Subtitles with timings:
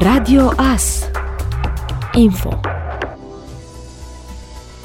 [0.00, 1.10] Radio AS
[2.14, 2.77] Info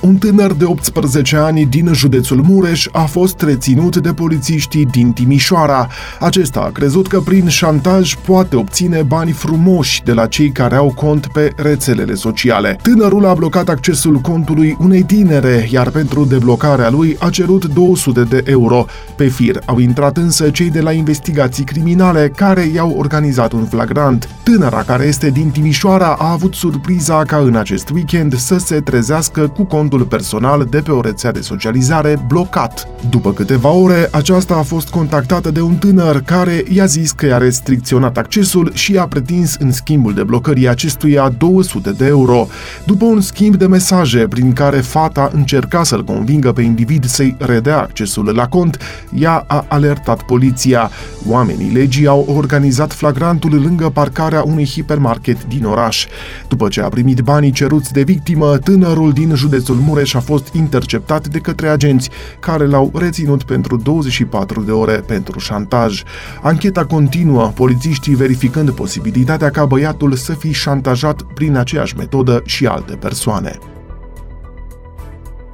[0.04, 5.88] un tânăr de 18 ani din județul Mureș a fost reținut de polițiștii din Timișoara.
[6.20, 10.94] Acesta a crezut că prin șantaj poate obține bani frumoși de la cei care au
[10.95, 12.77] cont pe rețelele sociale.
[12.81, 18.44] Tânărul a blocat accesul contului unei tinere, iar pentru deblocarea lui a cerut 200 de
[18.45, 18.85] euro.
[19.16, 24.30] Pe fir au intrat însă cei de la investigații criminale care i-au organizat un flagrant.
[24.44, 29.48] Tânăra care este din Timișoara a avut surpriza ca în acest weekend să se trezească
[29.48, 32.88] cu contul contul personal de pe o rețea de socializare blocat.
[33.09, 37.38] După câteva ore, aceasta a fost contactată de un tânăr care i-a zis că i-a
[37.38, 42.47] restricționat accesul și a pretins în schimbul de blocării acestuia 200 de euro.
[42.85, 47.80] După un schimb de mesaje prin care fata încerca să-l convingă pe individ să-i redea
[47.80, 48.77] accesul la cont,
[49.19, 50.89] ea a alertat poliția.
[51.27, 56.05] Oamenii legii au organizat flagrantul lângă parcarea unui hipermarket din oraș.
[56.47, 61.28] După ce a primit banii ceruți de victimă, tânărul din județul Mureș a fost interceptat
[61.28, 66.03] de către agenți care l-au reținut pentru 24 de ore pentru șantaj.
[66.42, 72.95] Ancheta continuă, polițiștii verificând posibilitatea ca băiatul să fi șantajat prin aceeași metodă și alte
[72.95, 73.58] persoane.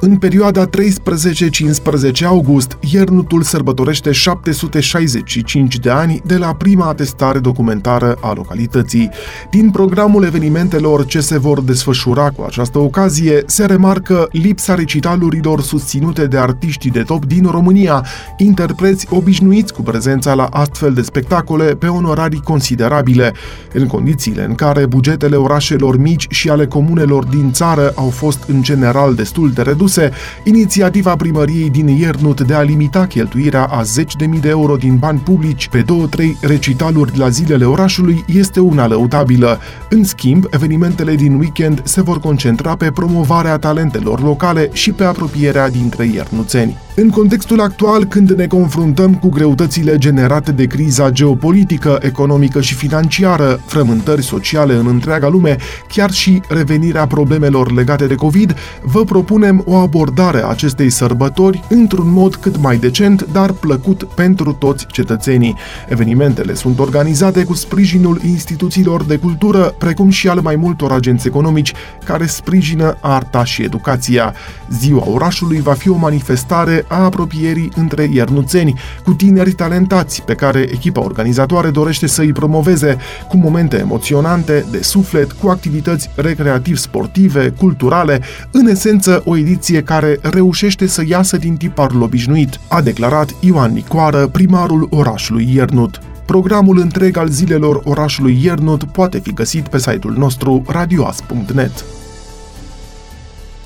[0.01, 8.33] În perioada 13-15 august, Iernutul sărbătorește 765 de ani de la prima atestare documentară a
[8.33, 9.09] localității.
[9.49, 16.25] Din programul evenimentelor ce se vor desfășura cu această ocazie, se remarcă lipsa recitalurilor susținute
[16.25, 18.05] de artiștii de top din România,
[18.37, 23.33] interpreți obișnuiți cu prezența la astfel de spectacole pe onorarii considerabile,
[23.73, 28.61] în condițiile în care bugetele orașelor mici și ale comunelor din țară au fost în
[28.61, 30.11] general destul de reduse produse,
[30.43, 35.67] inițiativa primăriei din Iernut de a limita cheltuirea a 10.000 de euro din bani publici
[35.67, 39.59] pe două-trei recitaluri la zilele orașului este una lăutabilă.
[39.89, 45.69] În schimb, evenimentele din weekend se vor concentra pe promovarea talentelor locale și pe apropierea
[45.69, 46.77] dintre iernuțeni.
[47.01, 53.59] În contextul actual, când ne confruntăm cu greutățile generate de criza geopolitică, economică și financiară,
[53.65, 55.57] frământări sociale în întreaga lume,
[55.87, 62.11] chiar și revenirea problemelor legate de COVID, vă propunem o abordare a acestei sărbători într-un
[62.11, 65.55] mod cât mai decent, dar plăcut pentru toți cetățenii.
[65.87, 71.73] Evenimentele sunt organizate cu sprijinul instituțiilor de cultură, precum și al mai multor agenți economici
[72.03, 74.33] care sprijină arta și educația.
[74.69, 80.59] Ziua orașului va fi o manifestare a apropierii între iernuțeni, cu tineri talentați pe care
[80.59, 88.21] echipa organizatoare dorește să îi promoveze, cu momente emoționante, de suflet, cu activități recreativ-sportive, culturale,
[88.51, 94.27] în esență o ediție care reușește să iasă din tiparul obișnuit, a declarat Ioan Nicoară,
[94.27, 95.99] primarul orașului Iernut.
[96.25, 101.85] Programul întreg al zilelor orașului Iernut poate fi găsit pe site-ul nostru radioas.net.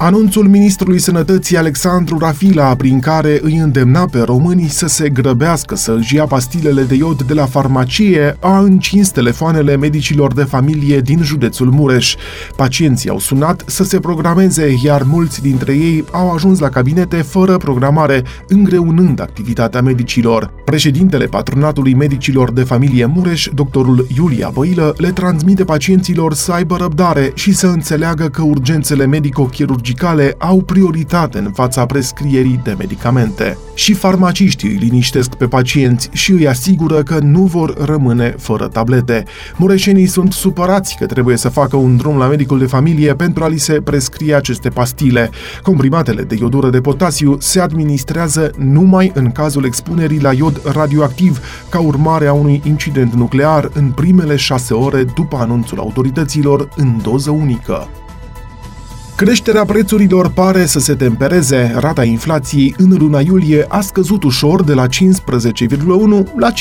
[0.03, 5.95] Anunțul ministrului sănătății Alexandru Rafila, prin care îi îndemna pe românii să se grăbească să
[5.99, 11.23] își ia pastilele de iod de la farmacie, a încins telefoanele medicilor de familie din
[11.23, 12.15] județul Mureș.
[12.55, 17.57] Pacienții au sunat să se programeze, iar mulți dintre ei au ajuns la cabinete fără
[17.57, 20.53] programare, îngreunând activitatea medicilor.
[20.65, 27.31] Președintele Patronatului Medicilor de Familie Mureș, doctorul Iulia Băilă, le transmite pacienților să aibă răbdare
[27.33, 33.57] și să înțeleagă că urgențele medico-chirurgicale chirurgicale au prioritate în fața prescrierii de medicamente.
[33.73, 39.23] Și farmaciștii îi liniștesc pe pacienți și îi asigură că nu vor rămâne fără tablete.
[39.57, 43.47] Mureșenii sunt supărați că trebuie să facă un drum la medicul de familie pentru a
[43.47, 45.29] li se prescrie aceste pastile.
[45.61, 51.39] Comprimatele de iodură de potasiu se administrează numai în cazul expunerii la iod radioactiv
[51.69, 57.31] ca urmare a unui incident nuclear în primele șase ore după anunțul autorităților în doză
[57.31, 57.87] unică.
[59.15, 61.73] Creșterea prețurilor pare să se tempereze.
[61.77, 64.89] Rata inflației în luna iulie a scăzut ușor de la 15,1
[66.37, 66.51] la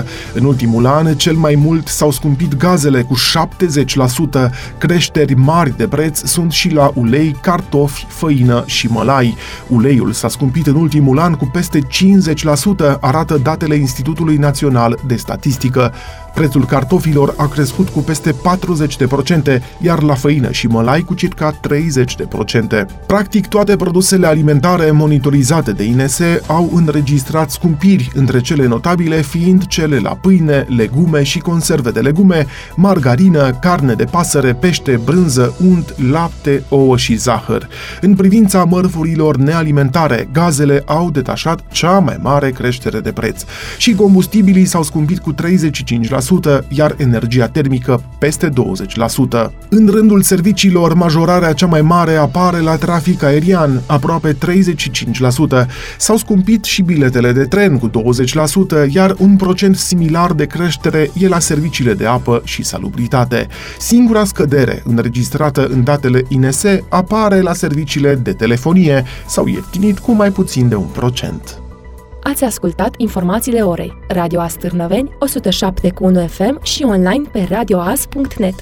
[0.00, 0.04] 15%.
[0.34, 4.50] În ultimul an, cel mai mult s-au scumpit gazele cu 70%.
[4.78, 9.36] Creșteri mari de preț sunt și la ulei, cartofi, făină și mălai.
[9.68, 15.92] Uleiul s-a scumpit în ultimul an cu peste 50%, arată datele Institutului Național de Statistică.
[16.34, 21.56] Prețul cartofilor a crescut cu peste 40%, iar la făină și mălai cu circa 30%.
[23.06, 29.98] Practic, toate produsele alimentare monitorizate de INS au înregistrat scumpiri, între cele notabile fiind cele
[29.98, 32.46] la pâine, legume și conserve de legume,
[32.76, 37.68] margarină, carne de pasăre, pește, brânză, unt, lapte, ouă și zahăr.
[38.00, 43.42] În privința mărfurilor nealimentare, gazele au detașat cea mai mare creștere de preț
[43.76, 46.17] și combustibilii s-au scumpit cu 35%, 30%,
[46.68, 48.52] iar energia termică peste 20%.
[49.68, 55.66] În rândul serviciilor, majorarea cea mai mare apare la trafic aerian, aproape 35%.
[55.98, 57.92] S-au scumpit și biletele de tren cu 20%,
[58.88, 63.46] iar un procent similar de creștere e la serviciile de apă și salubritate.
[63.78, 70.30] Singura scădere înregistrată în datele INS apare la serviciile de telefonie, s-au ieftinit cu mai
[70.30, 71.62] puțin de un procent.
[72.28, 73.98] Ați ascultat informațiile orei.
[74.08, 75.16] Radio Astârnăveni,
[76.22, 78.54] 107.1 FM și online pe radioas.net.